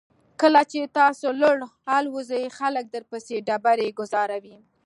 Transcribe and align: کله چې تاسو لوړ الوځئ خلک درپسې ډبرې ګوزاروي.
کله 0.41 0.61
چې 0.71 0.91
تاسو 0.99 1.27
لوړ 1.41 1.57
الوځئ 1.97 2.43
خلک 2.57 2.85
درپسې 2.95 3.35
ډبرې 3.47 3.87
ګوزاروي. 3.99 4.57